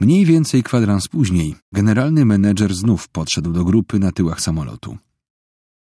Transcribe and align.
Mniej 0.00 0.24
więcej 0.24 0.62
kwadrans 0.62 1.08
później 1.08 1.54
generalny 1.72 2.24
menedżer 2.24 2.74
znów 2.74 3.08
podszedł 3.08 3.52
do 3.52 3.64
grupy 3.64 3.98
na 3.98 4.12
tyłach 4.12 4.40
samolotu. 4.40 4.98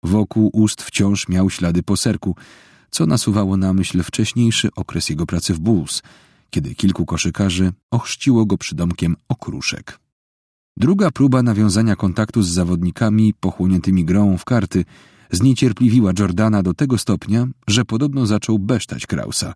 Wokół 0.04 0.50
ust 0.54 0.82
wciąż 0.82 1.28
miał 1.30 1.50
ślady 1.50 1.84
poserku, 1.84 2.36
co 2.92 3.06
nasuwało 3.06 3.58
na 3.58 3.74
myśl 3.74 4.04
wcześniejszy 4.04 4.70
okres 4.76 5.10
jego 5.10 5.26
pracy 5.26 5.54
w 5.54 5.60
Bulls, 5.60 6.02
kiedy 6.50 6.76
kilku 6.76 7.06
koszykarzy 7.06 7.72
ochrzciło 7.92 8.46
go 8.46 8.58
przydomkiem 8.58 9.16
okruszek. 9.30 10.00
Druga 10.78 11.12
próba 11.12 11.44
nawiązania 11.44 11.96
kontaktu 11.96 12.42
z 12.42 12.50
zawodnikami 12.50 13.34
pochłoniętymi 13.34 14.06
grą 14.06 14.38
w 14.38 14.46
karty 14.46 14.86
zniecierpliwiła 15.32 16.12
Jordana 16.20 16.64
do 16.64 16.74
tego 16.74 16.98
stopnia, 16.98 17.48
że 17.68 17.86
podobno 17.86 18.26
zaczął 18.26 18.60
besztać 18.60 19.06
Krausa. 19.06 19.54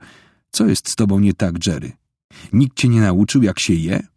Co 0.51 0.65
jest 0.65 0.89
z 0.89 0.95
tobą 0.95 1.19
nie 1.19 1.33
tak, 1.33 1.67
Jerry? 1.67 1.91
Nikt 2.53 2.77
cię 2.77 2.89
nie 2.89 3.01
nauczył, 3.01 3.43
jak 3.43 3.59
się 3.59 3.73
je? 3.73 4.12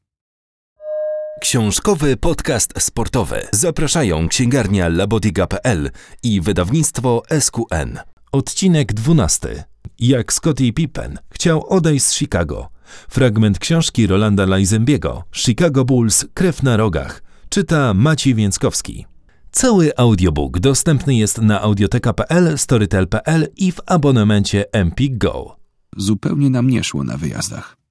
Książkowy 1.40 2.16
podcast 2.16 2.74
sportowy. 2.78 3.46
Zapraszają 3.52 4.28
księgarnia 4.28 4.88
labodiga.pl 4.88 5.90
i 6.22 6.40
wydawnictwo 6.40 7.22
SQN. 7.40 7.98
Odcinek 8.32 8.92
12. 8.92 9.64
Jak 9.98 10.32
Scottie 10.32 10.72
Pippen 10.72 11.18
chciał 11.30 11.66
odejść 11.66 12.04
z 12.04 12.14
Chicago. 12.14 12.68
Fragment 13.08 13.58
książki 13.58 14.06
Rolanda 14.06 14.46
Lajzembiego 14.46 15.24
Chicago 15.32 15.84
Bulls 15.84 16.26
Krew 16.34 16.62
na 16.62 16.76
rogach. 16.76 17.22
Czyta 17.48 17.94
Maciej 17.94 18.34
Więckowski. 18.34 19.06
Cały 19.52 19.96
audiobook 19.96 20.58
dostępny 20.58 21.14
jest 21.14 21.38
na 21.38 21.60
audioteka.pl, 21.60 22.58
storytel.pl 22.58 23.48
i 23.56 23.72
w 23.72 23.80
abonamencie 23.86 24.72
Empik 24.72 25.18
Go. 25.18 25.56
Zupełnie 25.96 26.50
nam 26.50 26.70
nie 26.70 26.84
szło 26.84 27.04
na 27.04 27.16
wyjazdach. 27.16 27.85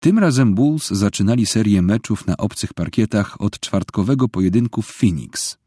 Tym 0.00 0.18
razem 0.18 0.54
Bulls 0.54 0.88
zaczynali 0.88 1.46
serię 1.46 1.82
meczów 1.82 2.26
na 2.26 2.36
obcych 2.36 2.74
parkietach 2.74 3.40
od 3.40 3.60
czwartkowego 3.60 4.28
pojedynku 4.28 4.82
w 4.82 4.92
Phoenix. 4.92 5.58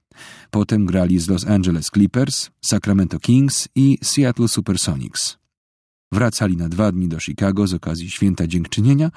Potem 0.52 0.86
grali 0.86 1.20
z 1.20 1.30
Los 1.30 1.48
Angeles 1.48 1.88
Clippers, 1.94 2.50
Sacramento 2.62 3.20
Kings 3.20 3.68
i 3.76 3.98
Seattle 4.04 4.48
Supersonics. 4.48 5.38
Wracali 6.12 6.58
na 6.58 6.70
dwa 6.70 6.92
dni 6.92 7.08
do 7.08 7.20
Chicago 7.20 7.68
z 7.68 7.74
okazji 7.74 8.10
Święta 8.10 8.48
Dziękczynienia, 8.48 9.12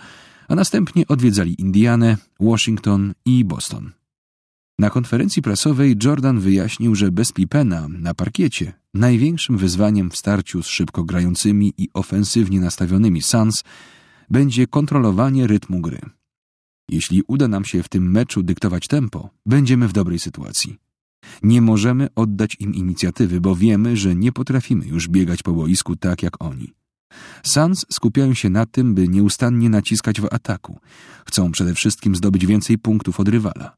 a 0.49 0.55
następnie 0.55 1.09
odwiedzali 1.09 1.61
Indianę, 1.61 2.17
Washington 2.41 3.15
i 3.25 3.45
Boston. 3.45 3.93
Na 4.79 4.91
konferencji 4.91 5.43
prasowej 5.43 5.97
Jordan 6.05 6.41
wyjaśnił, 6.41 6.95
że 6.95 7.13
bez 7.13 7.33
Pipena 7.33 7.89
na 7.89 8.15
parkiecie 8.15 8.73
największym 8.95 9.59
wyzwaniem 9.59 10.11
w 10.11 10.17
starciu 10.17 10.63
z 10.63 10.67
szybko 10.67 11.05
grającymi 11.05 11.73
i 11.79 11.89
ofensywnie 11.95 12.61
nastawionymi 12.61 13.23
Suns 13.23 13.65
będzie 14.31 14.67
kontrolowanie 14.67 15.47
rytmu 15.47 15.81
gry. 15.81 16.01
Jeśli 16.89 17.23
uda 17.27 17.49
nam 17.49 17.65
się 17.65 17.83
w 17.83 17.89
tym 17.89 18.11
meczu 18.11 18.43
dyktować 18.43 18.87
tempo, 18.87 19.31
będziemy 19.47 19.89
w 19.89 19.93
dobrej 19.93 20.19
sytuacji. 20.19 20.79
Nie 21.43 21.63
możemy 21.63 22.09
oddać 22.15 22.57
im 22.61 22.75
inicjatywy, 22.75 23.41
bo 23.41 23.57
wiemy, 23.57 23.97
że 23.97 24.15
nie 24.15 24.33
potrafimy 24.33 24.87
już 24.87 25.09
biegać 25.09 25.43
po 25.43 25.53
boisku 25.53 25.97
tak 25.97 26.23
jak 26.23 26.45
oni. 26.45 26.73
Suns 27.43 27.87
skupiają 27.93 28.35
się 28.35 28.51
na 28.51 28.67
tym, 28.67 28.95
by 28.95 29.09
nieustannie 29.09 29.71
naciskać 29.71 30.21
w 30.21 30.25
ataku. 30.31 30.79
Chcą 31.27 31.53
przede 31.53 31.75
wszystkim 31.75 32.17
zdobyć 32.17 32.47
więcej 32.47 32.79
punktów 32.79 33.21
od 33.21 33.29
rywala. 33.29 33.77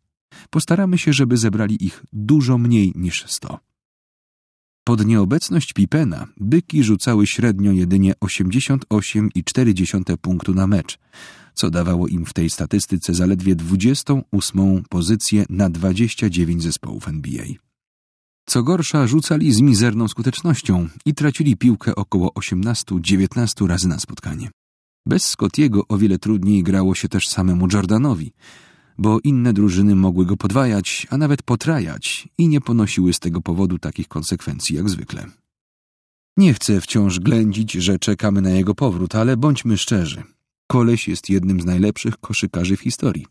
Postaramy 0.50 0.98
się, 0.98 1.12
żeby 1.12 1.36
zebrali 1.36 1.84
ich 1.84 2.04
dużo 2.12 2.58
mniej 2.58 2.92
niż 2.94 3.24
sto. 3.26 3.65
Pod 4.88 5.06
nieobecność 5.06 5.72
Pipena 5.72 6.26
byki 6.36 6.84
rzucały 6.84 7.26
średnio 7.26 7.72
jedynie 7.72 8.14
88,4 8.24 10.16
punktu 10.16 10.54
na 10.54 10.66
mecz, 10.66 10.98
co 11.54 11.70
dawało 11.70 12.08
im 12.08 12.26
w 12.26 12.32
tej 12.32 12.50
statystyce 12.50 13.14
zaledwie 13.14 13.54
28 13.54 14.84
pozycję 14.90 15.44
na 15.50 15.70
29 15.70 16.62
zespołów 16.62 17.08
NBA. 17.08 17.44
Co 18.46 18.62
gorsza, 18.62 19.06
rzucali 19.06 19.52
z 19.52 19.60
mizerną 19.60 20.08
skutecznością 20.08 20.88
i 21.06 21.14
tracili 21.14 21.56
piłkę 21.56 21.94
około 21.94 22.28
18-19 22.28 23.66
razy 23.66 23.88
na 23.88 23.98
spotkanie. 23.98 24.50
Bez 25.06 25.24
Scottiego 25.24 25.88
o 25.88 25.98
wiele 25.98 26.18
trudniej 26.18 26.62
grało 26.62 26.94
się 26.94 27.08
też 27.08 27.28
samemu 27.28 27.68
Jordanowi, 27.72 28.32
bo 28.98 29.20
inne 29.24 29.52
drużyny 29.52 29.94
mogły 29.94 30.26
go 30.26 30.36
podwajać, 30.36 31.06
a 31.10 31.16
nawet 31.16 31.42
potrajać 31.42 32.28
i 32.38 32.48
nie 32.48 32.60
ponosiły 32.60 33.12
z 33.12 33.20
tego 33.20 33.40
powodu 33.40 33.78
takich 33.78 34.08
konsekwencji 34.08 34.76
jak 34.76 34.90
zwykle. 34.90 35.26
Nie 36.36 36.54
chcę 36.54 36.80
wciąż 36.80 37.20
ględzić, 37.20 37.72
że 37.72 37.98
czekamy 37.98 38.42
na 38.42 38.50
jego 38.50 38.74
powrót, 38.74 39.14
ale 39.14 39.36
bądźmy 39.36 39.78
szczerzy. 39.78 40.22
Koleś 40.66 41.08
jest 41.08 41.30
jednym 41.30 41.60
z 41.60 41.64
najlepszych 41.64 42.16
koszykarzy 42.16 42.76
w 42.76 42.80
historii. 42.80 43.26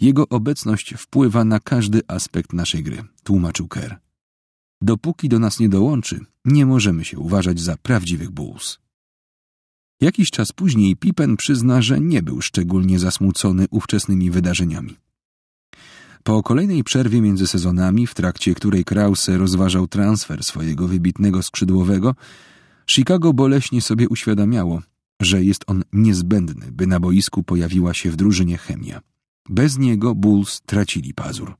Jego 0.00 0.28
obecność 0.28 0.94
wpływa 0.98 1.44
na 1.44 1.60
każdy 1.60 2.00
aspekt 2.08 2.52
naszej 2.52 2.82
gry, 2.82 3.04
tłumaczył 3.24 3.68
Kerr. 3.68 3.96
Dopóki 4.82 5.28
do 5.28 5.38
nas 5.38 5.60
nie 5.60 5.68
dołączy, 5.68 6.20
nie 6.44 6.66
możemy 6.66 7.04
się 7.04 7.18
uważać 7.18 7.60
za 7.60 7.76
prawdziwych 7.76 8.30
Bulls. 8.30 8.78
Jakiś 10.00 10.30
czas 10.30 10.52
później 10.52 10.96
Pippen 10.96 11.36
przyzna, 11.36 11.82
że 11.82 12.00
nie 12.00 12.22
był 12.22 12.40
szczególnie 12.40 12.98
zasmucony 12.98 13.66
ówczesnymi 13.70 14.30
wydarzeniami. 14.30 14.96
Po 16.22 16.42
kolejnej 16.42 16.84
przerwie 16.84 17.20
między 17.20 17.46
sezonami, 17.46 18.06
w 18.06 18.14
trakcie 18.14 18.54
której 18.54 18.84
Krause 18.84 19.38
rozważał 19.38 19.86
transfer 19.86 20.44
swojego 20.44 20.88
wybitnego 20.88 21.42
skrzydłowego, 21.42 22.14
Chicago 22.90 23.32
boleśnie 23.32 23.80
sobie 23.80 24.08
uświadamiało, 24.08 24.82
że 25.22 25.44
jest 25.44 25.64
on 25.66 25.82
niezbędny, 25.92 26.72
by 26.72 26.86
na 26.86 27.00
boisku 27.00 27.42
pojawiła 27.42 27.94
się 27.94 28.10
w 28.10 28.16
drużynie 28.16 28.58
chemia. 28.58 29.00
Bez 29.48 29.78
niego 29.78 30.14
Bulls 30.14 30.60
tracili 30.66 31.14
pazur. 31.14 31.54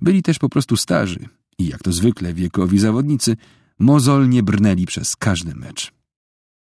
Byli 0.00 0.22
też 0.22 0.38
po 0.38 0.48
prostu 0.48 0.76
starzy 0.76 1.28
i 1.58 1.66
jak 1.66 1.82
to 1.82 1.92
zwykle 1.92 2.34
wiekowi 2.34 2.78
zawodnicy, 2.78 3.36
mozolnie 3.78 4.42
brnęli 4.42 4.86
przez 4.86 5.16
każdy 5.16 5.54
mecz. 5.54 5.97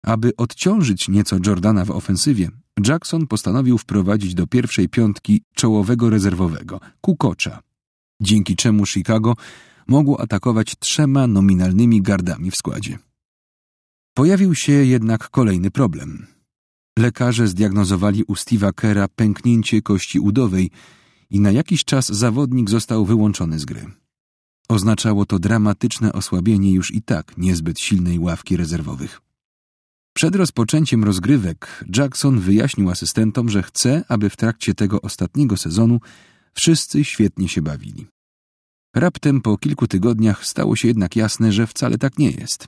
Aby 0.07 0.35
odciążyć 0.37 1.09
nieco 1.09 1.37
Jordana 1.45 1.85
w 1.85 1.91
ofensywie, 1.91 2.49
Jackson 2.87 3.27
postanowił 3.27 3.77
wprowadzić 3.77 4.35
do 4.35 4.47
pierwszej 4.47 4.89
piątki 4.89 5.41
czołowego 5.55 6.09
rezerwowego, 6.09 6.79
Kukocza, 7.01 7.59
dzięki 8.21 8.55
czemu 8.55 8.85
Chicago 8.85 9.33
mogło 9.87 10.21
atakować 10.21 10.75
trzema 10.79 11.27
nominalnymi 11.27 12.01
gardami 12.01 12.51
w 12.51 12.55
składzie. 12.55 12.99
Pojawił 14.13 14.55
się 14.55 14.71
jednak 14.71 15.29
kolejny 15.29 15.71
problem. 15.71 16.27
Lekarze 16.99 17.47
zdiagnozowali 17.47 18.23
u 18.23 18.33
Steve'a 18.33 18.73
Kera 18.73 19.07
pęknięcie 19.07 19.81
kości 19.81 20.19
udowej 20.19 20.71
i 21.29 21.39
na 21.39 21.51
jakiś 21.51 21.85
czas 21.85 22.07
zawodnik 22.07 22.69
został 22.69 23.05
wyłączony 23.05 23.59
z 23.59 23.65
gry. 23.65 23.85
Oznaczało 24.69 25.25
to 25.25 25.39
dramatyczne 25.39 26.13
osłabienie 26.13 26.71
już 26.71 26.93
i 26.93 27.01
tak 27.01 27.37
niezbyt 27.37 27.79
silnej 27.79 28.19
ławki 28.19 28.57
rezerwowych. 28.57 29.26
Przed 30.17 30.35
rozpoczęciem 30.35 31.03
rozgrywek 31.03 31.83
Jackson 31.97 32.39
wyjaśnił 32.39 32.89
asystentom, 32.89 33.49
że 33.49 33.63
chce, 33.63 34.03
aby 34.07 34.29
w 34.29 34.35
trakcie 34.37 34.73
tego 34.73 35.01
ostatniego 35.01 35.57
sezonu 35.57 35.99
wszyscy 36.53 37.03
świetnie 37.03 37.49
się 37.49 37.61
bawili. 37.61 38.07
Raptem 38.95 39.41
po 39.41 39.57
kilku 39.57 39.87
tygodniach 39.87 40.45
stało 40.45 40.75
się 40.75 40.87
jednak 40.87 41.15
jasne, 41.15 41.51
że 41.51 41.67
wcale 41.67 41.97
tak 41.97 42.17
nie 42.17 42.31
jest. 42.31 42.67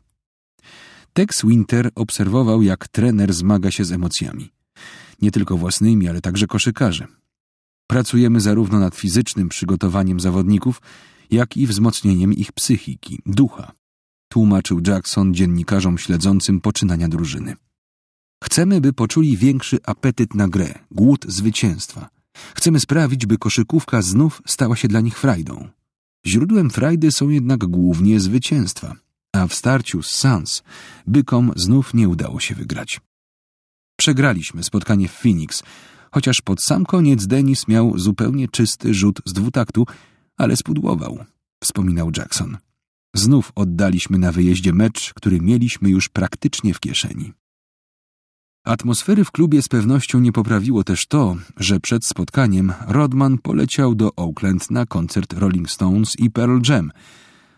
Tex 1.13 1.45
Winter 1.45 1.89
obserwował, 1.95 2.61
jak 2.61 2.87
trener 2.87 3.33
zmaga 3.33 3.71
się 3.71 3.85
z 3.85 3.91
emocjami. 3.91 4.51
Nie 5.21 5.31
tylko 5.31 5.57
własnymi, 5.57 6.09
ale 6.09 6.21
także 6.21 6.47
koszykarzy. 6.47 7.07
Pracujemy 7.87 8.41
zarówno 8.41 8.79
nad 8.79 8.95
fizycznym 8.95 9.49
przygotowaniem 9.49 10.19
zawodników, 10.19 10.81
jak 11.31 11.57
i 11.57 11.67
wzmocnieniem 11.67 12.33
ich 12.33 12.51
psychiki, 12.51 13.21
ducha 13.25 13.78
tłumaczył 14.29 14.81
Jackson 14.87 15.33
dziennikarzom 15.33 15.97
śledzącym 15.97 16.61
poczynania 16.61 17.07
drużyny. 17.07 17.55
Chcemy, 18.43 18.81
by 18.81 18.93
poczuli 18.93 19.37
większy 19.37 19.77
apetyt 19.85 20.35
na 20.35 20.47
grę, 20.47 20.73
głód 20.91 21.25
zwycięstwa. 21.27 22.09
Chcemy 22.55 22.79
sprawić, 22.79 23.25
by 23.25 23.37
koszykówka 23.37 24.01
znów 24.01 24.41
stała 24.47 24.75
się 24.75 24.87
dla 24.87 25.01
nich 25.01 25.19
frajdą. 25.19 25.69
Źródłem 26.25 26.69
frajdy 26.69 27.11
są 27.11 27.29
jednak 27.29 27.59
głównie 27.59 28.19
zwycięstwa, 28.19 28.95
a 29.33 29.47
w 29.47 29.53
starciu 29.53 30.03
z 30.03 30.11
Suns 30.11 30.63
bykom 31.07 31.51
znów 31.55 31.93
nie 31.93 32.09
udało 32.09 32.39
się 32.39 32.55
wygrać. 32.55 33.01
Przegraliśmy 33.99 34.63
spotkanie 34.63 35.07
w 35.07 35.11
Phoenix, 35.11 35.63
chociaż 36.11 36.41
pod 36.41 36.63
sam 36.63 36.85
koniec 36.85 37.27
Denis 37.27 37.67
miał 37.67 37.97
zupełnie 37.97 38.47
czysty 38.47 38.93
rzut 38.93 39.21
z 39.25 39.33
dwutaktu, 39.33 39.85
ale 40.37 40.57
spudłował, 40.57 41.25
wspominał 41.63 42.11
Jackson. 42.17 42.57
Znów 43.15 43.51
oddaliśmy 43.55 44.17
na 44.17 44.31
wyjeździe 44.31 44.73
mecz, 44.73 45.13
który 45.13 45.41
mieliśmy 45.41 45.89
już 45.89 46.09
praktycznie 46.09 46.73
w 46.73 46.79
kieszeni. 46.79 47.33
Atmosfery 48.65 49.25
w 49.25 49.31
klubie 49.31 49.61
z 49.61 49.67
pewnością 49.67 50.19
nie 50.19 50.31
poprawiło 50.31 50.83
też 50.83 51.07
to, 51.07 51.35
że 51.57 51.79
przed 51.79 52.05
spotkaniem 52.05 52.73
Rodman 52.87 53.37
poleciał 53.37 53.95
do 53.95 54.15
Oakland 54.15 54.71
na 54.71 54.85
koncert 54.85 55.33
Rolling 55.33 55.69
Stones 55.69 56.19
i 56.19 56.31
Pearl 56.31 56.59
Jam, 56.69 56.91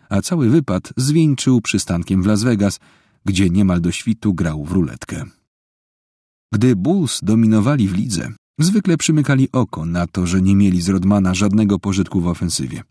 a 0.08 0.22
cały 0.22 0.50
wypad 0.50 0.92
zwieńczył 0.96 1.60
przystankiem 1.60 2.22
w 2.22 2.26
Las 2.26 2.42
Vegas, 2.42 2.80
gdzie 3.24 3.50
niemal 3.50 3.80
do 3.80 3.92
świtu 3.92 4.34
grał 4.34 4.64
w 4.64 4.72
ruletkę. 4.72 5.24
Gdy 6.52 6.76
Bulls 6.76 7.20
dominowali 7.22 7.88
w 7.88 7.94
lidze, 7.94 8.32
Zwykle 8.58 8.96
przymykali 8.96 9.48
oko 9.52 9.86
na 9.86 10.06
to, 10.06 10.26
że 10.26 10.42
nie 10.42 10.56
mieli 10.56 10.82
z 10.82 10.88
Rodmana 10.88 11.34
żadnego 11.34 11.78
pożytku 11.78 12.20
w 12.20 12.26
ofensywie. 12.26 12.82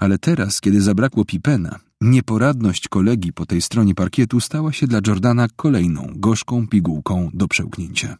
Ale 0.00 0.18
teraz, 0.18 0.60
kiedy 0.60 0.82
zabrakło 0.82 1.24
Pipena, 1.24 1.78
nieporadność 2.00 2.88
kolegi 2.88 3.32
po 3.32 3.46
tej 3.46 3.62
stronie 3.62 3.94
parkietu 3.94 4.40
stała 4.40 4.72
się 4.72 4.86
dla 4.86 5.00
Jordana 5.06 5.48
kolejną 5.56 6.12
gorzką 6.16 6.68
pigułką 6.68 7.30
do 7.34 7.48
przełknięcia. 7.48 8.16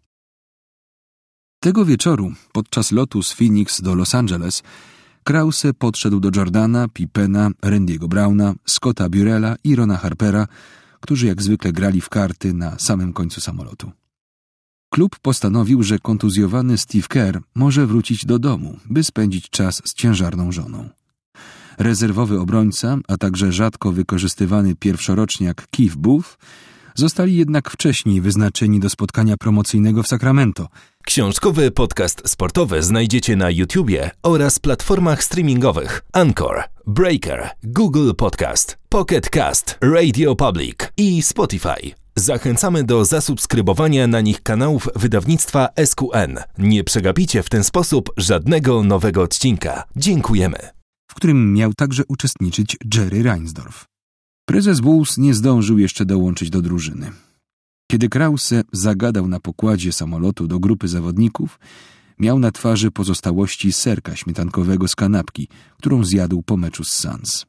Tego 1.60 1.84
wieczoru, 1.84 2.32
podczas 2.52 2.92
lotu 2.92 3.22
z 3.22 3.32
Phoenix 3.32 3.80
do 3.80 3.94
Los 3.94 4.14
Angeles, 4.14 4.62
Krause 5.24 5.74
podszedł 5.74 6.20
do 6.20 6.30
Jordana, 6.36 6.88
Pipena, 6.88 7.50
Randy'ego 7.50 8.08
Browna, 8.08 8.54
Scotta 8.66 9.08
Burella 9.08 9.56
i 9.64 9.76
Rona 9.76 9.96
Harpera, 9.96 10.46
którzy 11.00 11.26
jak 11.26 11.42
zwykle 11.42 11.72
grali 11.72 12.00
w 12.00 12.08
karty 12.08 12.54
na 12.54 12.78
samym 12.78 13.12
końcu 13.12 13.40
samolotu. 13.40 13.92
Klub 14.90 15.18
postanowił, 15.18 15.82
że 15.82 15.98
kontuzjowany 15.98 16.78
Steve 16.78 17.08
Kerr 17.08 17.40
może 17.54 17.86
wrócić 17.86 18.26
do 18.26 18.38
domu, 18.38 18.78
by 18.90 19.04
spędzić 19.04 19.50
czas 19.50 19.82
z 19.84 19.94
ciężarną 19.94 20.52
żoną. 20.52 20.99
Rezerwowy 21.80 22.40
obrońca, 22.40 22.98
a 23.08 23.16
także 23.16 23.52
rzadko 23.52 23.92
wykorzystywany 23.92 24.74
pierwszoroczniak 24.74 25.66
Keith 25.70 25.96
Booth 25.96 26.36
zostali 26.94 27.36
jednak 27.36 27.70
wcześniej 27.70 28.20
wyznaczeni 28.20 28.80
do 28.80 28.90
spotkania 28.90 29.36
promocyjnego 29.36 30.02
w 30.02 30.08
Sacramento. 30.08 30.68
Książkowy 31.04 31.70
podcast 31.70 32.22
sportowy 32.28 32.82
znajdziecie 32.82 33.36
na 33.36 33.50
YouTubie 33.50 34.10
oraz 34.22 34.58
platformach 34.58 35.24
streamingowych 35.24 36.02
Anchor, 36.12 36.62
Breaker, 36.86 37.50
Google 37.62 38.10
Podcast, 38.16 38.78
Pocket 38.88 39.30
Cast, 39.30 39.78
Radio 39.80 40.36
Public 40.36 40.76
i 40.96 41.22
Spotify. 41.22 41.94
Zachęcamy 42.16 42.84
do 42.84 43.04
zasubskrybowania 43.04 44.06
na 44.06 44.20
nich 44.20 44.42
kanałów 44.42 44.88
wydawnictwa 44.96 45.68
SQN. 45.84 46.38
Nie 46.58 46.84
przegapicie 46.84 47.42
w 47.42 47.48
ten 47.48 47.64
sposób 47.64 48.12
żadnego 48.16 48.82
nowego 48.82 49.22
odcinka. 49.22 49.84
Dziękujemy. 49.96 50.79
W 51.10 51.14
którym 51.14 51.54
miał 51.54 51.74
także 51.74 52.02
uczestniczyć 52.08 52.76
Jerry 52.94 53.22
Reinsdorf. 53.22 53.84
Prezes 54.48 54.80
Bulls 54.80 55.18
nie 55.18 55.34
zdążył 55.34 55.78
jeszcze 55.78 56.04
dołączyć 56.04 56.50
do 56.50 56.62
drużyny. 56.62 57.10
Kiedy 57.90 58.08
Krause 58.08 58.62
zagadał 58.72 59.28
na 59.28 59.40
pokładzie 59.40 59.92
samolotu 59.92 60.46
do 60.46 60.60
grupy 60.60 60.88
zawodników, 60.88 61.58
miał 62.18 62.38
na 62.38 62.50
twarzy 62.52 62.90
pozostałości 62.90 63.72
serka 63.72 64.16
śmietankowego 64.16 64.88
z 64.88 64.94
kanapki, 64.96 65.48
którą 65.78 66.04
zjadł 66.04 66.42
po 66.42 66.56
meczu 66.56 66.84
z 66.84 66.92
Suns. 66.92 67.46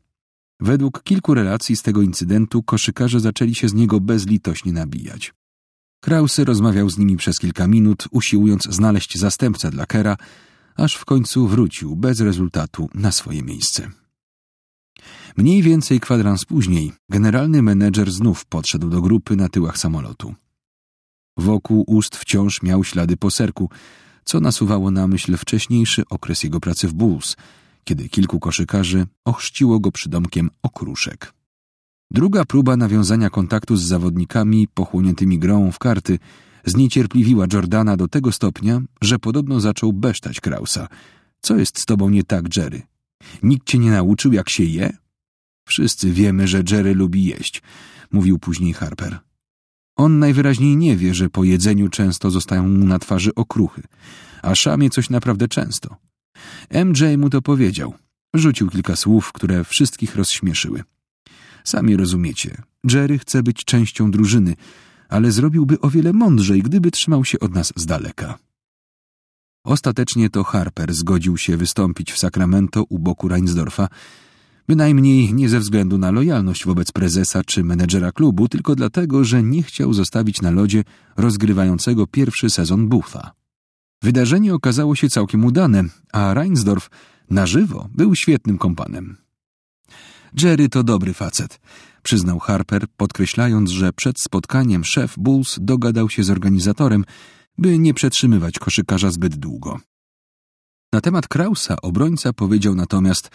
Według 0.60 1.04
kilku 1.04 1.34
relacji 1.34 1.76
z 1.76 1.82
tego 1.82 2.02
incydentu 2.02 2.64
koszykarze 2.64 3.20
zaczęli 3.20 3.56
się 3.56 3.70
z 3.70 3.74
niego 3.74 4.00
bezlitośnie 4.00 4.74
nabijać. 4.74 5.34
Krause 6.04 6.44
rozmawiał 6.46 6.90
z 6.90 6.98
nimi 6.98 7.18
przez 7.18 7.40
kilka 7.40 7.68
minut, 7.68 8.08
usiłując 8.12 8.64
znaleźć 8.64 9.18
zastępcę 9.18 9.72
dla 9.72 9.86
Kera, 9.86 10.18
aż 10.76 10.96
w 10.96 11.06
końcu 11.06 11.48
wrócił 11.48 11.96
bez 11.96 12.20
rezultatu 12.20 12.90
na 12.94 13.12
swoje 13.12 13.44
miejsce. 13.44 13.92
Mniej 15.38 15.62
więcej 15.62 16.00
kwadrans 16.00 16.46
później 16.46 16.92
generalny 17.10 17.62
menedżer 17.62 18.12
znów 18.12 18.46
podszedł 18.46 18.90
do 18.90 19.02
grupy 19.02 19.36
na 19.36 19.50
tyłach 19.50 19.78
samolotu. 19.78 20.36
Wokół 21.38 21.84
ust 21.88 22.16
wciąż 22.16 22.62
miał 22.62 22.84
ślady 22.84 23.18
poserku, 23.18 23.70
co 24.26 24.40
nasuwało 24.40 24.92
na 24.92 25.08
myśl 25.08 25.38
wcześniejszy 25.38 26.04
okres 26.10 26.44
jego 26.44 26.60
pracy 26.60 26.88
w 26.88 26.94
Bulls, 26.94 27.36
kiedy 27.84 28.10
kilku 28.10 28.40
koszykarzy 28.40 29.06
ochrzciło 29.26 29.80
go 29.80 29.92
przydomkiem 29.92 30.50
okruszek. 30.64 31.34
Druga 32.12 32.46
próba 32.46 32.78
nawiązania 32.78 33.30
kontaktu 33.30 33.76
z 33.76 33.84
zawodnikami 33.84 34.68
pochłoniętymi 34.68 35.40
grą 35.40 35.72
w 35.72 35.80
karty 35.80 36.20
zniecierpliwiła 36.66 37.46
Jordana 37.54 37.98
do 37.98 38.08
tego 38.08 38.32
stopnia, 38.32 38.82
że 39.02 39.20
podobno 39.20 39.60
zaczął 39.60 39.94
besztać 39.94 40.40
Krausa. 40.40 40.88
Co 41.42 41.56
jest 41.56 41.80
z 41.80 41.86
tobą 41.86 42.10
nie 42.10 42.24
tak, 42.24 42.58
Jerry? 42.58 42.82
Nikt 43.44 43.68
cię 43.68 43.78
nie 43.80 43.92
nauczył, 43.92 44.34
jak 44.34 44.50
się 44.50 44.64
je? 44.64 44.98
Wszyscy 45.68 46.12
wiemy, 46.12 46.48
że 46.48 46.64
Jerry 46.72 46.96
lubi 46.96 47.26
jeść, 47.26 47.62
mówił 48.12 48.40
później 48.40 48.74
Harper. 48.74 49.20
On 49.96 50.20
najwyraźniej 50.20 50.78
nie 50.78 50.98
wie, 50.98 51.14
że 51.14 51.30
po 51.30 51.44
jedzeniu 51.44 51.90
często 51.90 52.32
zostają 52.32 52.68
mu 52.68 52.86
na 52.86 53.00
twarzy 53.00 53.36
okruchy, 53.36 53.84
a 54.42 54.56
szamie 54.56 54.90
coś 54.90 55.10
naprawdę 55.10 55.48
często. 55.48 55.96
MJ 56.86 57.18
mu 57.18 57.30
to 57.30 57.42
powiedział. 57.42 57.94
Rzucił 58.34 58.70
kilka 58.70 58.96
słów, 58.96 59.32
które 59.32 59.64
wszystkich 59.64 60.16
rozśmieszyły. 60.16 60.84
Sami 61.64 61.98
rozumiecie, 61.98 62.62
Jerry 62.92 63.20
chce 63.20 63.44
być 63.44 63.66
częścią 63.66 64.12
drużyny, 64.12 64.56
ale 65.12 65.32
zrobiłby 65.32 65.80
o 65.80 65.90
wiele 65.90 66.14
mądrzej, 66.14 66.62
gdyby 66.62 66.92
trzymał 66.92 67.26
się 67.26 67.40
od 67.40 67.54
nas 67.54 67.74
z 67.76 67.86
daleka. 67.86 68.40
Ostatecznie 69.66 70.30
to 70.30 70.44
Harper 70.44 70.94
zgodził 70.94 71.38
się 71.38 71.58
wystąpić 71.58 72.12
w 72.12 72.20
Sacramento 72.20 72.84
u 72.90 73.00
boku 73.00 73.28
Reinsdorfa, 73.28 73.88
bynajmniej 74.68 75.34
nie 75.34 75.50
ze 75.50 75.60
względu 75.60 75.98
na 75.98 76.12
lojalność 76.12 76.66
wobec 76.66 76.92
prezesa 76.92 77.44
czy 77.44 77.64
menedżera 77.64 78.12
klubu, 78.12 78.48
tylko 78.48 78.76
dlatego, 78.76 79.24
że 79.24 79.44
nie 79.44 79.64
chciał 79.64 79.94
zostawić 79.94 80.42
na 80.42 80.52
lodzie 80.52 80.84
rozgrywającego 81.18 82.08
pierwszy 82.08 82.50
sezon 82.50 82.90
Buffa. 82.90 83.32
Wydarzenie 84.04 84.54
okazało 84.54 84.96
się 84.96 85.10
całkiem 85.10 85.46
udane, 85.46 85.84
a 86.14 86.34
Reinsdorf 86.34 86.90
na 87.30 87.46
żywo 87.46 87.90
był 87.96 88.16
świetnym 88.16 88.58
kompanem. 88.58 89.18
Jerry 90.34 90.70
to 90.70 90.84
dobry 90.84 91.14
facet, 91.14 91.60
przyznał 92.04 92.40
Harper, 92.40 92.86
podkreślając, 92.98 93.70
że 93.70 93.94
przed 93.94 94.20
spotkaniem 94.20 94.84
szef 94.84 95.16
Bulls 95.18 95.58
dogadał 95.62 96.10
się 96.10 96.24
z 96.24 96.30
organizatorem, 96.30 97.06
by 97.58 97.80
nie 97.80 97.94
przetrzymywać 97.94 98.60
koszykarza 98.60 99.12
zbyt 99.12 99.36
długo. 99.36 99.80
Na 100.94 101.02
temat 101.02 101.28
Krausa 101.28 101.76
obrońca 101.82 102.34
powiedział 102.34 102.76
natomiast, 102.76 103.30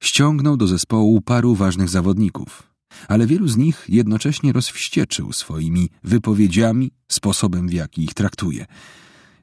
ściągnął 0.00 0.56
do 0.56 0.66
zespołu 0.66 1.20
paru 1.20 1.54
ważnych 1.54 1.88
zawodników, 1.88 2.62
ale 3.08 3.26
wielu 3.26 3.48
z 3.48 3.56
nich 3.56 3.84
jednocześnie 3.88 4.52
rozwścieczył 4.52 5.32
swoimi 5.32 5.90
wypowiedziami, 6.04 6.90
sposobem 7.08 7.68
w 7.68 7.72
jaki 7.72 8.04
ich 8.04 8.14
traktuje. 8.14 8.66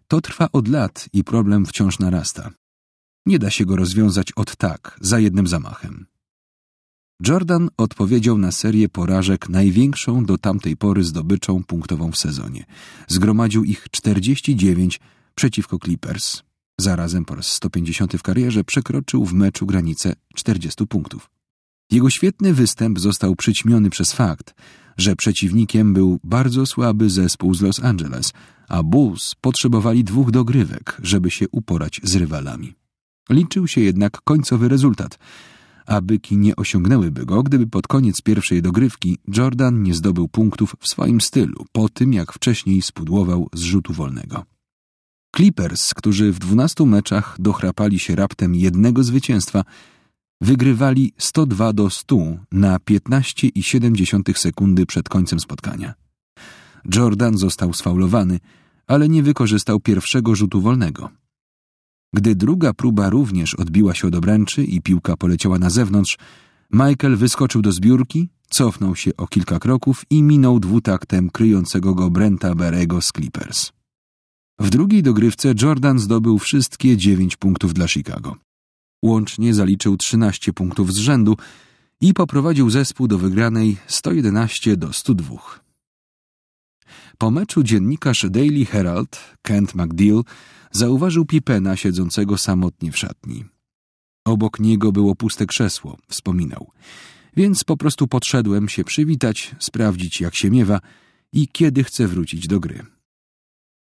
To 0.08 0.22
trwa 0.22 0.48
od 0.52 0.68
lat 0.68 1.10
i 1.14 1.24
problem 1.24 1.66
wciąż 1.66 2.00
narasta. 2.00 2.50
Nie 3.26 3.40
da 3.40 3.50
się 3.50 3.66
go 3.66 3.76
rozwiązać 3.76 4.32
od 4.32 4.56
tak, 4.56 4.98
za 5.02 5.20
jednym 5.20 5.48
zamachem. 5.48 6.06
Jordan 7.28 7.70
odpowiedział 7.78 8.38
na 8.38 8.52
serię 8.52 8.90
porażek 8.90 9.50
największą 9.50 10.26
do 10.26 10.38
tamtej 10.38 10.78
pory 10.78 11.04
zdobyczą 11.04 11.64
punktową 11.64 12.12
w 12.12 12.18
sezonie. 12.18 12.66
Zgromadził 13.08 13.64
ich 13.64 13.88
49 13.92 15.00
przeciwko 15.36 15.78
Clippers. 15.80 16.42
Zarazem 16.78 17.26
po 17.26 17.36
raz 17.36 17.48
150 17.48 18.14
w 18.14 18.24
karierze 18.24 18.64
przekroczył 18.64 19.26
w 19.26 19.34
meczu 19.34 19.66
granicę 19.66 20.14
40 20.36 20.88
punktów. 20.88 21.30
Jego 21.92 22.10
świetny 22.10 22.54
występ 22.54 23.00
został 23.00 23.36
przyćmiony 23.36 23.90
przez 23.90 24.14
fakt, 24.14 24.56
że 24.98 25.16
przeciwnikiem 25.16 25.94
był 25.94 26.20
bardzo 26.24 26.66
słaby 26.66 27.10
zespół 27.10 27.54
z 27.54 27.62
Los 27.62 27.84
Angeles, 27.84 28.34
a 28.68 28.84
Bulls 28.84 29.36
potrzebowali 29.42 30.04
dwóch 30.04 30.32
dogrywek, 30.32 30.98
żeby 31.04 31.32
się 31.32 31.46
uporać 31.52 32.02
z 32.04 32.16
rywalami. 32.16 32.76
Liczył 33.30 33.68
się 33.68 33.82
jednak 33.82 34.22
końcowy 34.22 34.70
rezultat– 34.70 35.18
a 35.90 36.02
byki 36.02 36.38
nie 36.38 36.56
osiągnęłyby 36.56 37.26
go, 37.26 37.44
gdyby 37.44 37.68
pod 37.68 37.88
koniec 37.88 38.22
pierwszej 38.22 38.62
dogrywki 38.62 39.18
Jordan 39.28 39.84
nie 39.84 39.94
zdobył 39.94 40.28
punktów 40.28 40.76
w 40.80 40.88
swoim 40.88 41.22
stylu, 41.22 41.66
po 41.72 41.90
tym 41.90 42.14
jak 42.14 42.34
wcześniej 42.34 42.82
spudłował 42.82 43.48
z 43.54 43.62
rzutu 43.62 43.94
wolnego. 43.94 44.46
Clippers, 45.36 45.94
którzy 45.94 46.32
w 46.32 46.40
dwunastu 46.40 46.86
meczach 46.86 47.36
dochrapali 47.40 48.00
się 48.00 48.16
raptem 48.16 48.56
jednego 48.56 49.04
zwycięstwa, 49.04 49.64
wygrywali 50.42 51.14
102 51.18 51.74
do 51.74 51.90
100 51.90 52.16
na 52.52 52.78
15,7 52.78 54.38
sekundy 54.38 54.86
przed 54.86 55.10
końcem 55.10 55.40
spotkania. 55.40 55.94
Jordan 56.96 57.38
został 57.38 57.74
sfaulowany, 57.74 58.40
ale 58.88 59.10
nie 59.10 59.24
wykorzystał 59.24 59.80
pierwszego 59.80 60.36
rzutu 60.36 60.62
wolnego. 60.62 61.10
Gdy 62.14 62.36
druga 62.36 62.74
próba 62.74 63.10
również 63.10 63.56
odbiła 63.56 63.94
się 63.96 64.08
od 64.08 64.16
obręczy 64.16 64.64
i 64.64 64.82
piłka 64.82 65.18
poleciała 65.18 65.60
na 65.60 65.70
zewnątrz, 65.70 66.18
Michael 66.72 67.18
wyskoczył 67.18 67.62
do 67.62 67.72
zbiórki, 67.72 68.30
cofnął 68.50 68.96
się 68.96 69.12
o 69.18 69.28
kilka 69.28 69.60
kroków 69.60 70.06
i 70.10 70.24
minął 70.24 70.60
dwutaktem 70.60 71.30
kryjącego 71.30 71.96
go 71.96 72.10
Brenta 72.10 72.56
Berego 72.56 73.02
z 73.02 73.08
Clippers. 73.08 73.72
W 74.60 74.70
drugiej 74.70 75.04
dogrywce 75.04 75.54
Jordan 75.62 76.00
zdobył 76.00 76.40
wszystkie 76.40 76.98
dziewięć 76.98 77.38
punktów 77.38 77.74
dla 77.74 77.88
Chicago. 77.88 78.36
Łącznie 79.04 79.54
zaliczył 79.54 79.98
13 79.98 80.54
punktów 80.54 80.94
z 80.94 80.98
rzędu 80.98 81.38
i 82.02 82.14
poprowadził 82.14 82.70
zespół 82.70 83.08
do 83.08 83.18
wygranej 83.18 83.78
111 83.88 84.78
do 84.78 84.94
102. 84.94 85.36
Po 87.18 87.32
meczu 87.32 87.64
dziennikarz 87.64 88.26
Daily 88.30 88.66
Herald, 88.66 89.20
Kent 89.42 89.76
McDeal, 89.76 90.24
zauważył 90.72 91.26
Pipena 91.26 91.76
siedzącego 91.76 92.38
samotnie 92.38 92.92
w 92.92 92.98
szatni. 92.98 93.46
Obok 94.26 94.60
niego 94.60 94.92
było 94.92 95.16
puste 95.16 95.46
krzesło, 95.46 95.98
wspominał. 96.10 96.72
Więc 97.36 97.64
po 97.64 97.78
prostu 97.78 98.08
podszedłem 98.08 98.70
się 98.70 98.84
przywitać, 98.84 99.56
sprawdzić 99.60 100.22
jak 100.22 100.36
się 100.36 100.50
miewa 100.52 100.80
i 101.34 101.48
kiedy 101.48 101.84
chce 101.84 102.08
wrócić 102.08 102.48
do 102.48 102.60
gry. 102.60 102.86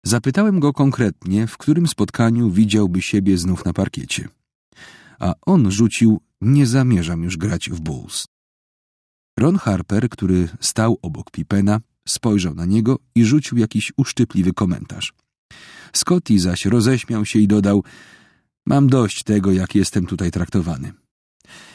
Zapytałem 0.05 0.61
go 0.61 0.73
konkretnie, 0.73 1.47
w 1.47 1.59
którym 1.59 1.87
spotkaniu 1.87 2.51
widziałby 2.51 3.03
siebie 3.03 3.39
znów 3.39 3.65
na 3.65 3.73
parkiecie. 3.73 4.29
A 5.19 5.35
on 5.47 5.71
rzucił, 5.71 6.21
nie 6.41 6.67
zamierzam 6.67 7.23
już 7.23 7.37
grać 7.37 7.71
w 7.71 7.81
Bulls. 7.81 8.27
Ron 9.39 9.57
Harper, 9.57 10.09
który 10.09 10.49
stał 10.61 10.99
obok 11.03 11.31
Pipena, 11.31 11.81
spojrzał 12.09 12.55
na 12.55 12.67
niego 12.67 12.99
i 13.15 13.25
rzucił 13.25 13.59
jakiś 13.59 13.93
uszczypliwy 13.97 14.53
komentarz. 14.53 15.13
Scotty 15.93 16.39
zaś 16.39 16.65
roześmiał 16.65 17.25
się 17.25 17.39
i 17.39 17.49
dodał: 17.49 17.85
Mam 18.67 18.87
dość 18.87 19.23
tego, 19.23 19.53
jak 19.53 19.75
jestem 19.75 20.07
tutaj 20.07 20.31
traktowany. 20.31 20.93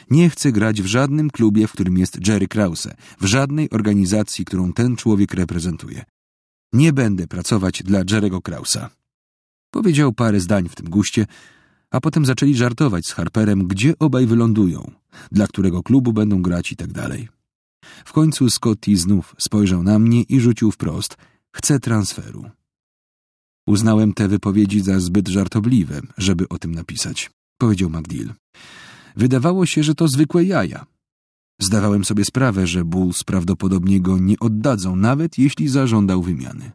Nie 0.10 0.30
chcę 0.30 0.52
grać 0.52 0.82
w 0.82 0.86
żadnym 0.86 1.30
klubie, 1.30 1.68
w 1.68 1.72
którym 1.72 1.98
jest 1.98 2.28
Jerry 2.28 2.48
Krause, 2.48 2.96
w 3.22 3.26
żadnej 3.26 3.70
organizacji, 3.70 4.46
którą 4.46 4.74
ten 4.74 4.96
człowiek 4.96 5.34
reprezentuje. 5.34 6.04
Nie 6.74 6.94
będę 6.94 7.28
pracować 7.28 7.84
dla 7.84 8.00
Jerego 8.12 8.42
Krausa. 8.42 8.90
Powiedział 9.72 10.14
parę 10.14 10.40
zdań 10.40 10.70
w 10.70 10.76
tym 10.76 10.90
guście, 10.90 11.26
a 11.92 12.02
potem 12.02 12.26
zaczęli 12.26 12.56
żartować 12.56 13.06
z 13.08 13.12
Harperem, 13.12 13.68
gdzie 13.68 13.94
obaj 14.00 14.26
wylądują, 14.26 14.92
dla 15.32 15.48
którego 15.48 15.84
klubu 15.84 16.14
będą 16.14 16.42
grać 16.42 16.72
i 16.72 16.76
tak 16.76 16.92
dalej. 16.92 17.30
W 18.06 18.14
końcu 18.14 18.50
Scotty 18.50 18.98
znów 18.98 19.36
spojrzał 19.38 19.84
na 19.84 20.00
mnie 20.00 20.22
i 20.22 20.40
rzucił 20.40 20.72
wprost: 20.72 21.18
Chcę 21.52 21.80
transferu. 21.80 22.50
Uznałem 23.68 24.14
te 24.14 24.28
wypowiedzi 24.28 24.82
za 24.82 25.00
zbyt 25.00 25.28
żartobliwe, 25.28 26.02
żeby 26.18 26.50
o 26.50 26.60
tym 26.60 26.76
napisać, 26.76 27.32
powiedział 27.58 27.90
McDill. 27.90 28.34
Wydawało 29.16 29.66
się, 29.66 29.84
że 29.84 29.96
to 29.96 30.08
zwykłe 30.08 30.44
jaja. 30.44 30.86
Zdawałem 31.62 32.06
sobie 32.06 32.26
sprawę, 32.26 32.68
że 32.68 32.86
Bulls 32.86 33.24
prawdopodobnie 33.24 34.02
go 34.02 34.18
nie 34.18 34.40
oddadzą, 34.40 34.96
nawet 34.96 35.38
jeśli 35.38 35.68
zażądał 35.68 36.22
wymiany. 36.22 36.72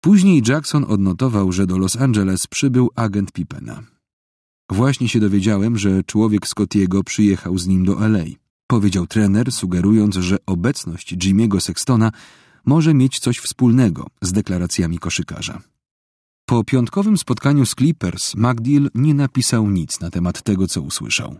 Później 0.00 0.42
Jackson 0.48 0.84
odnotował, 0.88 1.52
że 1.52 1.66
do 1.66 1.78
Los 1.78 1.96
Angeles 1.96 2.46
przybył 2.46 2.90
agent 2.96 3.32
Pippena. 3.32 3.82
Właśnie 4.70 5.08
się 5.08 5.20
dowiedziałem, 5.20 5.78
że 5.78 6.04
człowiek 6.04 6.46
Scottiego 6.46 7.04
przyjechał 7.04 7.58
z 7.58 7.66
nim 7.66 7.84
do 7.84 8.08
LA. 8.08 8.24
Powiedział 8.66 9.06
trener, 9.06 9.52
sugerując, 9.52 10.16
że 10.16 10.36
obecność 10.46 11.14
Jimmy'ego 11.14 11.60
Sextona 11.60 12.12
może 12.66 12.94
mieć 12.94 13.18
coś 13.18 13.38
wspólnego 13.38 14.06
z 14.22 14.32
deklaracjami 14.32 14.98
koszykarza. 14.98 15.60
Po 16.50 16.64
piątkowym 16.64 17.18
spotkaniu 17.18 17.66
z 17.66 17.74
Clippers 17.74 18.34
McDill 18.34 18.90
nie 18.94 19.14
napisał 19.14 19.70
nic 19.70 20.00
na 20.00 20.10
temat 20.10 20.42
tego, 20.42 20.66
co 20.66 20.82
usłyszał. 20.82 21.36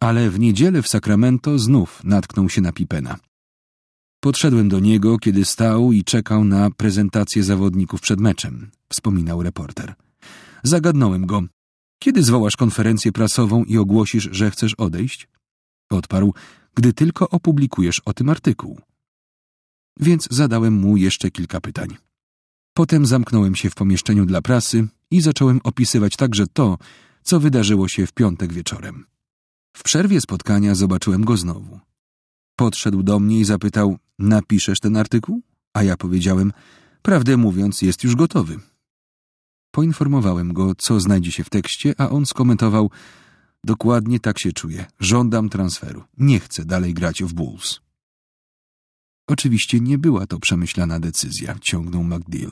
Ale 0.00 0.30
w 0.30 0.38
niedzielę 0.38 0.82
w 0.82 0.88
Sacramento 0.88 1.58
znów 1.58 2.04
natknął 2.04 2.48
się 2.48 2.60
na 2.60 2.72
Pipena. 2.72 3.16
Podszedłem 4.20 4.68
do 4.68 4.80
niego, 4.80 5.18
kiedy 5.18 5.44
stał 5.44 5.92
i 5.92 6.04
czekał 6.04 6.44
na 6.44 6.70
prezentację 6.70 7.42
zawodników 7.42 8.00
przed 8.00 8.20
meczem, 8.20 8.70
wspominał 8.88 9.42
reporter. 9.42 9.94
Zagadnąłem 10.62 11.26
go. 11.26 11.42
Kiedy 11.98 12.22
zwołasz 12.22 12.56
konferencję 12.56 13.12
prasową 13.12 13.64
i 13.64 13.78
ogłosisz, 13.78 14.28
że 14.32 14.50
chcesz 14.50 14.74
odejść? 14.74 15.28
Odparł, 15.90 16.34
gdy 16.74 16.92
tylko 16.92 17.28
opublikujesz 17.28 18.00
o 18.00 18.12
tym 18.12 18.28
artykuł. 18.28 18.80
Więc 20.00 20.28
zadałem 20.30 20.74
mu 20.74 20.96
jeszcze 20.96 21.30
kilka 21.30 21.60
pytań. 21.60 22.07
Potem 22.78 23.06
zamknąłem 23.06 23.54
się 23.54 23.70
w 23.70 23.74
pomieszczeniu 23.74 24.26
dla 24.26 24.42
prasy 24.42 24.88
i 25.10 25.20
zacząłem 25.20 25.60
opisywać 25.64 26.16
także 26.16 26.46
to, 26.46 26.78
co 27.22 27.40
wydarzyło 27.40 27.88
się 27.88 28.06
w 28.06 28.12
piątek 28.12 28.52
wieczorem. 28.52 29.06
W 29.76 29.82
przerwie 29.82 30.20
spotkania 30.20 30.74
zobaczyłem 30.74 31.24
go 31.24 31.36
znowu. 31.36 31.80
Podszedł 32.56 33.02
do 33.02 33.20
mnie 33.20 33.40
i 33.40 33.44
zapytał: 33.44 33.98
Napiszesz 34.18 34.80
ten 34.80 34.96
artykuł? 34.96 35.42
A 35.74 35.82
ja 35.82 35.96
powiedziałem: 35.96 36.52
Prawdę 37.02 37.36
mówiąc, 37.36 37.82
jest 37.82 38.04
już 38.04 38.16
gotowy. 38.16 38.56
Poinformowałem 39.70 40.52
go, 40.52 40.74
co 40.74 41.00
znajdzie 41.00 41.32
się 41.32 41.44
w 41.44 41.50
tekście, 41.50 41.94
a 41.98 42.08
on 42.08 42.26
skomentował: 42.26 42.90
Dokładnie 43.64 44.20
tak 44.20 44.38
się 44.38 44.52
czuję. 44.52 44.86
Żądam 45.00 45.48
transferu. 45.48 46.04
Nie 46.18 46.40
chcę 46.40 46.64
dalej 46.64 46.94
grać 46.94 47.22
w 47.22 47.32
Bulls. 47.34 47.80
Oczywiście 49.26 49.80
nie 49.80 49.98
była 49.98 50.26
to 50.26 50.38
przemyślana 50.38 51.00
decyzja, 51.00 51.54
ciągnął 51.60 52.04
McDill 52.04 52.50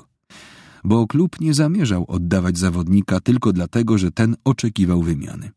bo 0.86 1.06
klub 1.06 1.40
nie 1.40 1.54
zamierzał 1.54 2.04
oddawać 2.08 2.58
zawodnika 2.58 3.20
tylko 3.20 3.52
dlatego, 3.52 3.98
że 3.98 4.10
ten 4.10 4.36
oczekiwał 4.44 5.02
wymiany. 5.02 5.50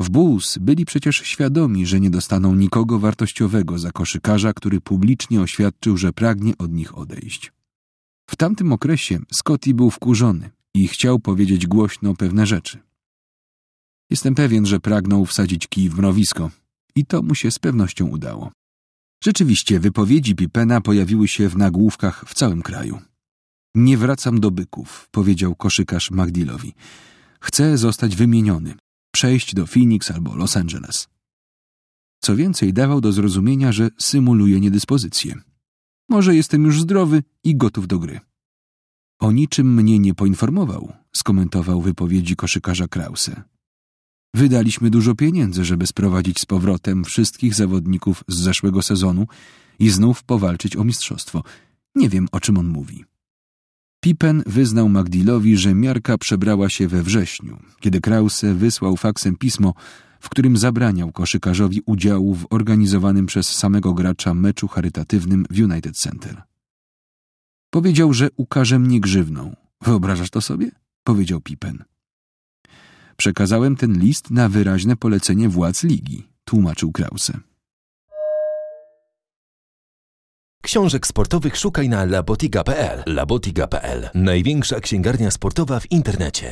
W 0.00 0.10
Bulls 0.10 0.58
byli 0.58 0.84
przecież 0.84 1.16
świadomi, 1.16 1.86
że 1.86 2.00
nie 2.00 2.10
dostaną 2.10 2.54
nikogo 2.54 2.98
wartościowego 2.98 3.78
za 3.78 3.92
koszykarza, 3.92 4.52
który 4.52 4.80
publicznie 4.80 5.40
oświadczył, 5.40 5.96
że 5.96 6.12
pragnie 6.12 6.58
od 6.58 6.72
nich 6.72 6.98
odejść. 6.98 7.52
W 8.30 8.36
tamtym 8.36 8.72
okresie 8.72 9.18
Scotty 9.32 9.74
był 9.74 9.90
wkurzony 9.90 10.50
i 10.74 10.88
chciał 10.88 11.18
powiedzieć 11.18 11.66
głośno 11.66 12.14
pewne 12.14 12.46
rzeczy. 12.46 12.78
Jestem 14.10 14.34
pewien, 14.34 14.66
że 14.66 14.80
pragnął 14.80 15.26
wsadzić 15.26 15.66
kij 15.66 15.88
w 15.88 15.96
mrowisko 15.98 16.50
i 16.94 17.06
to 17.06 17.22
mu 17.22 17.34
się 17.34 17.50
z 17.50 17.58
pewnością 17.58 18.06
udało. 18.06 18.52
Rzeczywiście 19.24 19.80
wypowiedzi 19.80 20.34
Pipena 20.34 20.80
pojawiły 20.80 21.28
się 21.28 21.48
w 21.48 21.56
nagłówkach 21.56 22.24
w 22.26 22.34
całym 22.34 22.62
kraju. 22.62 23.11
Nie 23.74 23.98
wracam 23.98 24.40
do 24.40 24.50
byków, 24.50 25.08
powiedział 25.10 25.54
koszykarz 25.54 26.10
Magdilowi. 26.10 26.74
Chcę 27.40 27.78
zostać 27.78 28.16
wymieniony, 28.16 28.74
przejść 29.12 29.54
do 29.54 29.66
Phoenix 29.66 30.10
albo 30.10 30.36
Los 30.36 30.56
Angeles. 30.56 31.08
Co 32.20 32.36
więcej, 32.36 32.72
dawał 32.72 33.00
do 33.00 33.12
zrozumienia, 33.12 33.72
że 33.72 33.88
symuluje 33.98 34.60
niedyspozycję. 34.60 35.34
Może 36.08 36.36
jestem 36.36 36.64
już 36.64 36.80
zdrowy 36.80 37.22
i 37.44 37.56
gotów 37.56 37.86
do 37.86 37.98
gry. 37.98 38.20
O 39.20 39.32
niczym 39.32 39.74
mnie 39.74 39.98
nie 39.98 40.14
poinformował, 40.14 40.92
skomentował 41.12 41.80
wypowiedzi 41.80 42.36
koszykarza 42.36 42.88
Krause. 42.88 43.42
Wydaliśmy 44.34 44.90
dużo 44.90 45.14
pieniędzy, 45.14 45.64
żeby 45.64 45.86
sprowadzić 45.86 46.40
z 46.40 46.46
powrotem 46.46 47.04
wszystkich 47.04 47.54
zawodników 47.54 48.24
z 48.28 48.36
zeszłego 48.36 48.82
sezonu 48.82 49.26
i 49.78 49.90
znów 49.90 50.24
powalczyć 50.24 50.76
o 50.76 50.84
mistrzostwo. 50.84 51.42
Nie 51.94 52.08
wiem, 52.08 52.28
o 52.32 52.40
czym 52.40 52.58
on 52.58 52.68
mówi. 52.68 53.04
Pippen 54.04 54.42
wyznał 54.46 54.88
Magdilowi, 54.88 55.56
że 55.56 55.74
miarka 55.74 56.18
przebrała 56.18 56.68
się 56.68 56.88
we 56.88 57.02
wrześniu, 57.02 57.58
kiedy 57.80 58.00
Krause 58.00 58.54
wysłał 58.54 58.96
faksem 58.96 59.36
pismo, 59.36 59.74
w 60.20 60.28
którym 60.28 60.56
zabraniał 60.56 61.12
koszykarzowi 61.12 61.82
udziału 61.86 62.34
w 62.34 62.46
organizowanym 62.50 63.26
przez 63.26 63.48
samego 63.48 63.94
gracza 63.94 64.34
meczu 64.34 64.68
charytatywnym 64.68 65.46
w 65.50 65.60
United 65.60 65.96
Center. 65.96 66.42
Powiedział, 67.70 68.12
że 68.12 68.28
ukaże 68.36 68.78
mnie 68.78 69.00
grzywną. 69.00 69.56
Wyobrażasz 69.82 70.30
to 70.30 70.40
sobie? 70.40 70.70
powiedział 71.04 71.40
Pippen. 71.40 71.84
Przekazałem 73.16 73.76
ten 73.76 73.98
list 73.98 74.30
na 74.30 74.48
wyraźne 74.48 74.96
polecenie 74.96 75.48
władz 75.48 75.82
ligi, 75.82 76.28
tłumaczył 76.44 76.92
Krause. 76.92 77.32
Książek 80.64 81.06
sportowych 81.06 81.56
szukaj 81.56 81.88
na 81.88 82.04
labotiga.pl. 82.04 83.02
Labotiga.pl. 83.06 84.08
Największa 84.14 84.80
księgarnia 84.80 85.30
sportowa 85.30 85.80
w 85.80 85.90
internecie. 85.90 86.50